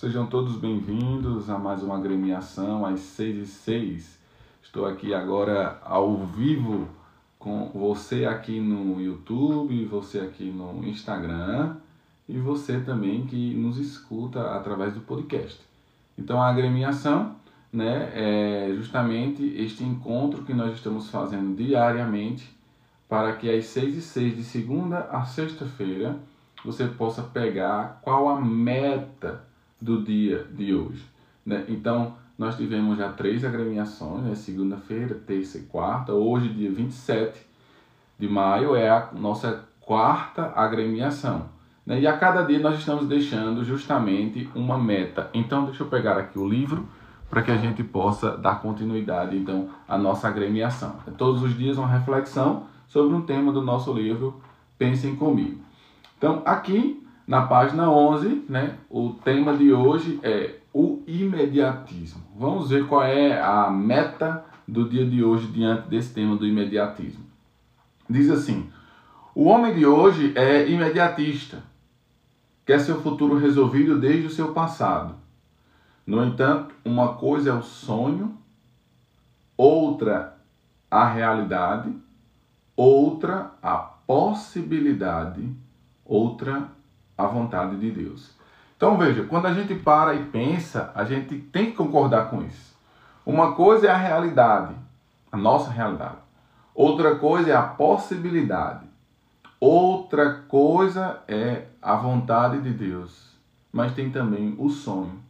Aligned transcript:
Sejam 0.00 0.24
todos 0.24 0.56
bem-vindos 0.56 1.50
a 1.50 1.58
mais 1.58 1.82
uma 1.82 1.98
agremiação 1.98 2.86
às 2.86 3.00
6 3.00 3.36
e 3.36 3.46
6. 3.46 4.18
Estou 4.62 4.86
aqui 4.86 5.12
agora 5.12 5.78
ao 5.84 6.16
vivo 6.24 6.88
com 7.38 7.66
você 7.74 8.24
aqui 8.24 8.60
no 8.60 8.98
YouTube, 8.98 9.84
você 9.84 10.20
aqui 10.20 10.44
no 10.44 10.82
Instagram 10.88 11.76
e 12.26 12.38
você 12.38 12.80
também 12.80 13.26
que 13.26 13.52
nos 13.52 13.76
escuta 13.76 14.56
através 14.56 14.94
do 14.94 15.02
podcast. 15.02 15.60
Então 16.16 16.40
a 16.40 16.48
agremiação 16.48 17.36
né, 17.70 18.10
é 18.14 18.72
justamente 18.74 19.44
este 19.54 19.84
encontro 19.84 20.44
que 20.44 20.54
nós 20.54 20.72
estamos 20.72 21.10
fazendo 21.10 21.54
diariamente 21.54 22.50
para 23.06 23.34
que 23.36 23.50
às 23.50 23.66
6 23.66 23.96
e 23.98 24.00
6 24.00 24.36
de 24.36 24.44
segunda 24.44 25.00
a 25.10 25.26
sexta-feira 25.26 26.18
você 26.64 26.86
possa 26.86 27.20
pegar 27.22 28.00
qual 28.02 28.30
a 28.30 28.40
meta 28.40 29.49
do 29.80 30.02
dia 30.02 30.46
de 30.52 30.74
hoje. 30.74 31.04
Né? 31.44 31.64
Então, 31.68 32.14
nós 32.38 32.56
tivemos 32.56 32.98
já 32.98 33.12
três 33.12 33.44
agremiações, 33.44 34.22
né? 34.24 34.34
segunda-feira, 34.34 35.14
terça 35.14 35.58
e 35.58 35.62
quarta. 35.62 36.12
Hoje, 36.12 36.48
dia 36.48 36.70
27 36.70 37.38
de 38.18 38.28
maio, 38.28 38.74
é 38.74 38.88
a 38.88 39.10
nossa 39.12 39.64
quarta 39.80 40.52
agremiação. 40.54 41.46
Né? 41.84 42.00
E 42.00 42.06
a 42.06 42.16
cada 42.16 42.42
dia 42.42 42.58
nós 42.58 42.78
estamos 42.78 43.06
deixando 43.06 43.64
justamente 43.64 44.48
uma 44.54 44.78
meta. 44.78 45.30
Então, 45.34 45.64
deixa 45.64 45.82
eu 45.82 45.88
pegar 45.88 46.16
aqui 46.16 46.38
o 46.38 46.48
livro 46.48 46.86
para 47.28 47.42
que 47.42 47.50
a 47.50 47.56
gente 47.56 47.82
possa 47.84 48.36
dar 48.36 48.60
continuidade 48.60 49.36
então 49.36 49.68
à 49.88 49.96
nossa 49.96 50.26
agremiação. 50.26 50.96
É 51.06 51.10
todos 51.12 51.42
os 51.42 51.56
dias 51.56 51.78
uma 51.78 51.86
reflexão 51.86 52.64
sobre 52.88 53.14
um 53.14 53.22
tema 53.22 53.52
do 53.52 53.62
nosso 53.62 53.92
livro 53.92 54.40
Pensem 54.76 55.14
Comigo. 55.14 55.60
Então, 56.18 56.42
aqui 56.44 56.99
na 57.30 57.42
página 57.42 57.88
11, 57.88 58.44
né, 58.48 58.76
o 58.90 59.10
tema 59.10 59.56
de 59.56 59.72
hoje 59.72 60.18
é 60.20 60.56
o 60.74 61.00
imediatismo. 61.06 62.20
Vamos 62.36 62.70
ver 62.70 62.88
qual 62.88 63.04
é 63.04 63.40
a 63.40 63.70
meta 63.70 64.44
do 64.66 64.88
dia 64.88 65.06
de 65.06 65.22
hoje 65.22 65.46
diante 65.46 65.88
desse 65.88 66.12
tema 66.12 66.34
do 66.34 66.44
imediatismo. 66.44 67.24
Diz 68.08 68.28
assim: 68.30 68.68
O 69.32 69.44
homem 69.44 69.72
de 69.76 69.86
hoje 69.86 70.32
é 70.36 70.68
imediatista, 70.68 71.62
quer 72.66 72.80
seu 72.80 73.00
futuro 73.00 73.38
resolvido 73.38 74.00
desde 74.00 74.26
o 74.26 74.30
seu 74.30 74.52
passado. 74.52 75.14
No 76.04 76.24
entanto, 76.24 76.74
uma 76.84 77.14
coisa 77.14 77.50
é 77.50 77.54
o 77.54 77.62
sonho, 77.62 78.36
outra 79.56 80.36
a 80.90 81.08
realidade, 81.08 81.94
outra 82.74 83.52
a 83.62 83.76
possibilidade, 83.76 85.48
outra 86.04 86.79
a 87.20 87.26
vontade 87.26 87.76
de 87.76 87.90
Deus. 87.90 88.30
Então 88.76 88.96
veja, 88.96 89.24
quando 89.24 89.46
a 89.46 89.52
gente 89.52 89.74
para 89.74 90.14
e 90.14 90.24
pensa, 90.24 90.90
a 90.94 91.04
gente 91.04 91.36
tem 91.36 91.66
que 91.66 91.76
concordar 91.76 92.30
com 92.30 92.42
isso. 92.42 92.74
Uma 93.26 93.52
coisa 93.52 93.86
é 93.86 93.90
a 93.90 93.96
realidade, 93.96 94.74
a 95.30 95.36
nossa 95.36 95.70
realidade. 95.70 96.16
Outra 96.74 97.16
coisa 97.16 97.50
é 97.50 97.54
a 97.54 97.62
possibilidade. 97.62 98.86
Outra 99.60 100.32
coisa 100.48 101.22
é 101.28 101.66
a 101.82 101.94
vontade 101.94 102.62
de 102.62 102.70
Deus. 102.70 103.30
Mas 103.70 103.92
tem 103.92 104.10
também 104.10 104.54
o 104.58 104.70
sonho, 104.70 105.20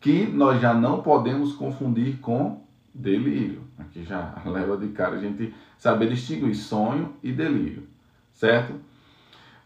que 0.00 0.26
nós 0.26 0.60
já 0.60 0.72
não 0.72 1.02
podemos 1.02 1.54
confundir 1.54 2.18
com 2.20 2.62
delírio. 2.94 3.62
Aqui 3.78 4.02
já 4.02 4.34
leva 4.46 4.76
de 4.78 4.88
cara 4.88 5.16
a 5.16 5.20
gente 5.20 5.54
saber 5.76 6.08
distinguir 6.08 6.54
sonho 6.54 7.14
e 7.22 7.30
delírio, 7.30 7.86
certo? 8.32 8.74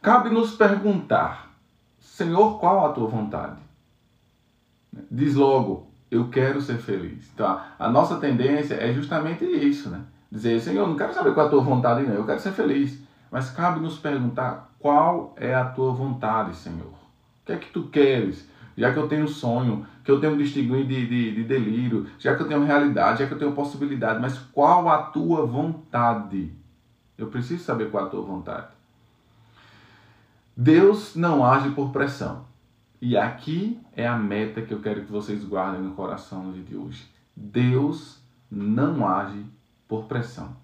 Cabe 0.03 0.31
nos 0.31 0.57
perguntar 0.57 1.48
Senhor, 2.19 2.59
qual 2.59 2.85
a 2.85 2.93
tua 2.93 3.07
vontade? 3.07 3.61
Diz 5.09 5.37
logo, 5.37 5.87
eu 6.11 6.29
quero 6.29 6.61
ser 6.61 6.79
feliz. 6.79 7.31
Então, 7.33 7.61
a 7.79 7.89
nossa 7.89 8.17
tendência 8.17 8.75
é 8.75 8.93
justamente 8.93 9.45
isso, 9.45 9.89
né? 9.89 10.01
Dizer, 10.29 10.59
Senhor, 10.59 10.85
não 10.89 10.97
quero 10.97 11.15
saber 11.15 11.33
qual 11.33 11.47
é 11.47 11.47
a 11.47 11.51
tua 11.53 11.63
vontade, 11.63 12.05
não, 12.05 12.15
eu 12.15 12.27
quero 12.27 12.41
ser 12.41 12.51
feliz. 12.51 13.01
Mas 13.31 13.51
cabe 13.51 13.79
nos 13.79 13.99
perguntar 13.99 14.69
qual 14.81 15.33
é 15.37 15.55
a 15.55 15.67
tua 15.67 15.93
vontade, 15.93 16.57
Senhor. 16.57 16.89
O 16.89 17.47
que 17.47 17.53
é 17.53 17.57
que 17.57 17.71
tu 17.71 17.85
queres? 17.85 18.49
Já 18.77 18.93
que 18.93 18.99
eu 18.99 19.07
tenho 19.07 19.29
sonho, 19.29 19.87
que 20.03 20.11
eu 20.11 20.21
tenho 20.21 20.37
distinguir 20.37 20.89
de, 20.89 21.07
de, 21.07 21.35
de 21.37 21.45
delírio, 21.45 22.05
já 22.19 22.35
que 22.35 22.43
eu 22.43 22.49
tenho 22.49 22.65
realidade, 22.65 23.21
já 23.21 23.29
que 23.29 23.35
eu 23.35 23.39
tenho 23.39 23.53
possibilidade, 23.53 24.21
mas 24.21 24.37
qual 24.53 24.89
a 24.89 25.03
tua 25.03 25.47
vontade? 25.47 26.53
Eu 27.17 27.29
preciso 27.29 27.63
saber 27.63 27.93
qual 27.93 28.07
a 28.07 28.09
tua 28.09 28.23
vontade. 28.23 28.78
Deus 30.61 31.15
não 31.15 31.45
age 31.45 31.71
por 31.71 31.93
pressão. 31.93 32.45
E 33.01 33.17
aqui 33.17 33.79
é 33.95 34.05
a 34.05 34.19
meta 34.19 34.61
que 34.61 34.75
eu 34.75 34.81
quero 34.81 35.05
que 35.05 35.13
vocês 35.13 35.45
guardem 35.45 35.81
no 35.81 35.93
coração 35.93 36.43
no 36.43 36.53
dia 36.53 36.65
de 36.65 36.77
hoje. 36.77 37.07
Deus 37.37 38.19
não 38.51 39.07
age 39.07 39.41
por 39.87 40.07
pressão. 40.07 40.57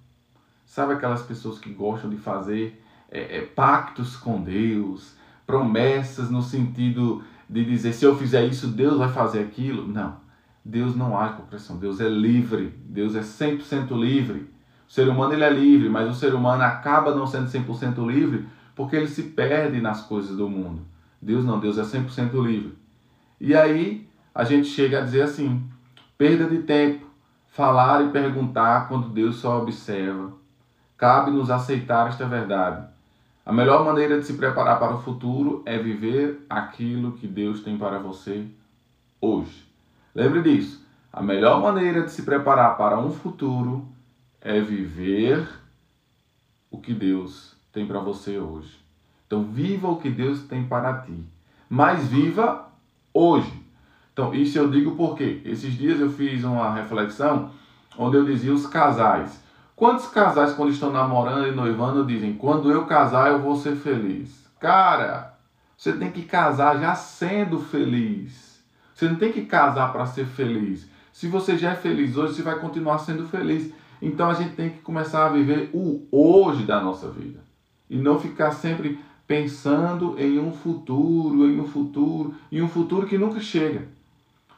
Sabe 0.66 0.94
aquelas 0.94 1.22
pessoas 1.22 1.60
que 1.60 1.72
gostam 1.72 2.10
de 2.10 2.16
fazer 2.16 2.84
é, 3.08 3.38
é, 3.38 3.40
pactos 3.42 4.16
com 4.16 4.42
Deus, 4.42 5.14
promessas 5.46 6.28
no 6.28 6.42
sentido 6.42 7.22
de 7.48 7.64
dizer 7.64 7.92
se 7.92 8.04
eu 8.04 8.18
fizer 8.18 8.44
isso, 8.46 8.66
Deus 8.66 8.98
vai 8.98 9.12
fazer 9.12 9.44
aquilo? 9.44 9.86
Não. 9.86 10.16
Deus 10.64 10.96
não 10.96 11.16
age 11.16 11.34
por 11.34 11.46
pressão. 11.46 11.76
Deus 11.76 12.00
é 12.00 12.08
livre. 12.08 12.74
Deus 12.84 13.14
é 13.14 13.20
100% 13.20 13.96
livre. 13.96 14.52
O 14.88 14.92
ser 14.92 15.08
humano 15.08 15.34
ele 15.34 15.44
é 15.44 15.50
livre, 15.50 15.88
mas 15.88 16.10
o 16.10 16.18
ser 16.18 16.34
humano 16.34 16.64
acaba 16.64 17.14
não 17.14 17.28
sendo 17.28 17.46
100% 17.46 18.04
livre 18.04 18.44
porque 18.74 18.96
ele 18.96 19.08
se 19.08 19.22
perde 19.22 19.80
nas 19.80 20.02
coisas 20.02 20.36
do 20.36 20.48
mundo. 20.48 20.82
Deus 21.20 21.44
não, 21.44 21.58
Deus 21.58 21.78
é 21.78 21.82
100% 21.82 22.32
livre. 22.44 22.76
E 23.40 23.54
aí 23.54 24.06
a 24.34 24.44
gente 24.44 24.68
chega 24.68 24.98
a 24.98 25.04
dizer 25.04 25.22
assim: 25.22 25.62
perda 26.18 26.46
de 26.46 26.58
tempo, 26.62 27.06
falar 27.48 28.04
e 28.04 28.10
perguntar 28.10 28.88
quando 28.88 29.08
Deus 29.08 29.36
só 29.36 29.60
observa. 29.62 30.32
Cabe 30.96 31.30
nos 31.30 31.50
aceitar 31.50 32.08
esta 32.08 32.26
verdade. 32.26 32.86
A 33.44 33.52
melhor 33.52 33.84
maneira 33.84 34.18
de 34.18 34.26
se 34.26 34.34
preparar 34.34 34.78
para 34.78 34.94
o 34.94 35.02
futuro 35.02 35.62
é 35.66 35.76
viver 35.76 36.46
aquilo 36.48 37.12
que 37.12 37.26
Deus 37.26 37.60
tem 37.60 37.76
para 37.76 37.98
você 37.98 38.46
hoje. 39.20 39.66
Lembre 40.14 40.42
disso. 40.42 40.84
A 41.12 41.22
melhor 41.22 41.60
maneira 41.60 42.02
de 42.02 42.10
se 42.10 42.22
preparar 42.22 42.76
para 42.76 42.98
um 42.98 43.10
futuro 43.10 43.86
é 44.40 44.60
viver 44.60 45.46
o 46.70 46.80
que 46.80 46.92
Deus 46.92 47.53
tem 47.74 47.84
para 47.84 47.98
você 47.98 48.38
hoje. 48.38 48.78
Então, 49.26 49.42
viva 49.42 49.88
o 49.88 49.96
que 49.96 50.08
Deus 50.08 50.44
tem 50.44 50.64
para 50.64 50.98
ti. 50.98 51.24
Mas 51.68 52.06
viva 52.06 52.68
hoje. 53.12 53.52
Então, 54.12 54.32
isso 54.32 54.56
eu 54.56 54.70
digo 54.70 54.94
porque 54.94 55.42
esses 55.44 55.74
dias 55.74 55.98
eu 55.98 56.08
fiz 56.08 56.44
uma 56.44 56.72
reflexão 56.72 57.50
onde 57.98 58.16
eu 58.16 58.24
dizia 58.24 58.52
os 58.52 58.64
casais. 58.64 59.42
Quantos 59.74 60.06
casais, 60.06 60.52
quando 60.52 60.70
estão 60.70 60.92
namorando 60.92 61.48
e 61.48 61.50
noivando, 61.50 62.06
dizem: 62.06 62.34
Quando 62.34 62.70
eu 62.70 62.86
casar, 62.86 63.32
eu 63.32 63.40
vou 63.40 63.56
ser 63.56 63.74
feliz? 63.74 64.48
Cara, 64.60 65.36
você 65.76 65.92
tem 65.94 66.12
que 66.12 66.22
casar 66.22 66.78
já 66.78 66.94
sendo 66.94 67.58
feliz. 67.58 68.62
Você 68.94 69.08
não 69.08 69.16
tem 69.16 69.32
que 69.32 69.46
casar 69.46 69.92
para 69.92 70.06
ser 70.06 70.26
feliz. 70.26 70.88
Se 71.12 71.26
você 71.26 71.58
já 71.58 71.72
é 71.72 71.74
feliz 71.74 72.16
hoje, 72.16 72.34
você 72.34 72.42
vai 72.42 72.56
continuar 72.60 72.98
sendo 72.98 73.26
feliz. 73.26 73.72
Então 74.00 74.30
a 74.30 74.34
gente 74.34 74.54
tem 74.54 74.70
que 74.70 74.78
começar 74.78 75.26
a 75.26 75.30
viver 75.30 75.70
o 75.72 76.06
hoje 76.12 76.64
da 76.64 76.80
nossa 76.80 77.08
vida 77.08 77.40
e 77.88 77.96
não 77.96 78.18
ficar 78.18 78.52
sempre 78.52 78.98
pensando 79.26 80.16
em 80.18 80.38
um 80.38 80.52
futuro, 80.52 81.50
em 81.50 81.58
um 81.60 81.66
futuro, 81.66 82.34
em 82.50 82.62
um 82.62 82.68
futuro 82.68 83.06
que 83.06 83.18
nunca 83.18 83.40
chega. 83.40 83.88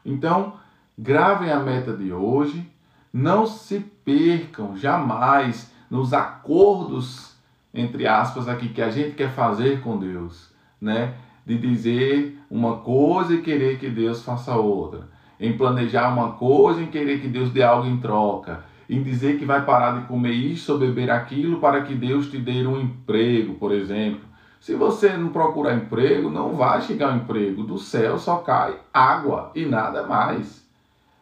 Então, 0.05 0.55
gravem 0.99 1.51
a 1.51 1.61
meta 1.61 1.93
de 1.93 2.13
hoje, 2.13 2.67
não 3.13 3.47
se 3.47 3.81
percam 4.05 4.77
jamais 4.77 5.71
nos 5.91 6.13
acordos 6.13 7.37
entre 7.77 8.07
aspas 8.07 8.49
aqui 8.49 8.71
que 8.71 8.81
a 8.81 8.91
gente 8.91 9.15
quer 9.15 9.31
fazer 9.31 9.83
com 9.83 9.99
Deus, 9.99 10.51
né? 10.81 11.15
De 11.45 11.59
dizer 11.59 12.41
uma 12.51 12.79
coisa 12.79 13.35
e 13.35 13.43
querer 13.43 13.79
que 13.79 13.91
Deus 13.91 14.23
faça 14.23 14.57
outra, 14.57 15.09
em 15.39 15.57
planejar 15.57 16.09
uma 16.09 16.33
coisa 16.33 16.81
e 16.81 16.87
querer 16.87 17.21
que 17.21 17.29
Deus 17.29 17.51
dê 17.51 17.63
algo 17.63 17.87
em 17.87 17.99
troca 17.99 18.65
em 18.89 19.03
dizer 19.03 19.39
que 19.39 19.45
vai 19.45 19.65
parar 19.65 20.01
de 20.01 20.07
comer 20.07 20.33
isso 20.33 20.73
ou 20.73 20.79
beber 20.79 21.11
aquilo 21.11 21.61
para 21.61 21.83
que 21.83 21.95
Deus 21.95 22.31
te 22.31 22.39
dê 22.39 22.67
um 22.67 22.81
emprego, 22.81 23.55
por 23.55 23.73
exemplo. 23.73 24.21
Se 24.61 24.75
você 24.75 25.17
não 25.17 25.29
procurar 25.29 25.77
emprego, 25.77 26.31
não 26.31 26.57
vai 26.57 26.81
chegar 26.83 27.13
um 27.13 27.19
emprego. 27.19 27.63
Do 27.63 27.79
céu 27.79 28.19
só 28.19 28.39
cai 28.39 28.77
água 28.93 29.51
e 29.55 29.65
nada 29.65 30.07
mais. 30.07 30.65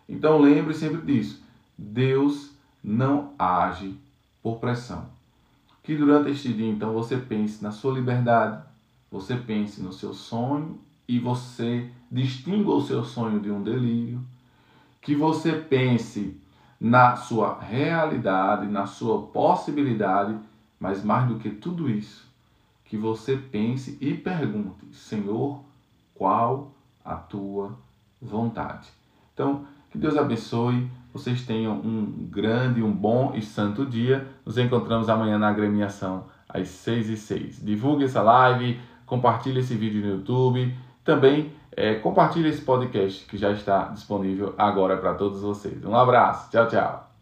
Então 0.09 0.41
lembre 0.41 0.75
sempre 0.75 1.01
disso. 1.03 1.43
Deus 1.77 2.51
não 2.83 3.33
age 3.39 3.99
por 4.43 4.59
pressão. 4.59 5.07
Que 5.83 5.95
durante 5.95 6.31
este 6.31 6.53
dia, 6.53 6.69
então, 6.69 6.93
você 6.95 7.17
pense 7.17 7.63
na 7.63 7.71
sua 7.71 7.93
liberdade, 7.93 8.63
você 9.11 9.37
pense 9.37 9.83
no 9.83 9.93
seu 9.93 10.15
sonho 10.15 10.79
e 11.07 11.19
você 11.19 11.89
distinga 12.11 12.71
o 12.71 12.81
seu 12.81 13.05
sonho 13.05 13.41
de 13.41 13.51
um 13.51 13.63
delírio. 13.63 14.21
Que 15.03 15.15
você 15.15 15.53
pense 15.53 16.41
na 16.85 17.17
sua 17.17 17.59
realidade, 17.59 18.67
na 18.67 18.85
sua 18.85 19.23
possibilidade, 19.29 20.37
mas 20.79 21.03
mais 21.03 21.27
do 21.27 21.39
que 21.39 21.49
tudo 21.49 21.89
isso, 21.89 22.31
que 22.85 22.95
você 22.95 23.39
pense 23.39 23.97
e 24.03 24.13
pergunte: 24.13 24.85
Senhor, 24.93 25.63
qual 26.15 26.73
a 27.03 27.15
tua 27.15 27.73
vontade. 28.21 28.91
Então, 29.33 29.65
que 29.91 29.97
Deus 29.97 30.15
abençoe, 30.15 30.87
vocês 31.11 31.47
tenham 31.47 31.73
um 31.73 32.29
grande, 32.31 32.83
um 32.83 32.93
bom 32.93 33.33
e 33.35 33.41
santo 33.41 33.87
dia. 33.87 34.29
Nos 34.45 34.59
encontramos 34.59 35.09
amanhã 35.09 35.39
na 35.39 35.49
agremiação 35.49 36.27
às 36.47 36.69
6 36.69 37.09
e 37.09 37.17
6 37.17 37.65
Divulgue 37.65 38.05
essa 38.05 38.21
live, 38.21 38.79
compartilhe 39.07 39.61
esse 39.61 39.75
vídeo 39.75 40.03
no 40.03 40.19
YouTube. 40.19 40.77
Também 41.05 41.53
é, 41.77 41.95
compartilhe 41.97 42.49
esse 42.49 42.63
podcast 42.63 43.27
que 43.27 43.37
já 43.37 43.51
está 43.51 43.85
disponível 43.89 44.55
agora 44.57 44.97
para 44.97 45.15
todos 45.15 45.43
vocês. 45.43 45.85
Um 45.85 45.95
abraço, 45.95 46.51
tchau, 46.51 46.67
tchau. 46.69 47.14